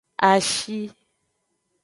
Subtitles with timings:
[0.29, 0.79] Ashi.